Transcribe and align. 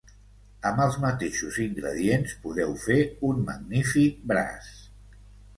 Amb 0.69 0.79
els 0.85 0.95
mateixos 1.03 1.59
ingredients 1.65 2.33
podeu 2.47 2.73
fer 2.87 2.99
un 3.31 3.45
magnífic 3.51 4.25
braç 4.33 4.73